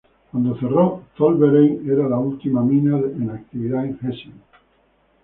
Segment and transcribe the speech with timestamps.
[0.31, 4.33] Cuando cerró, Zollverein era la última mina en actividad en Essen.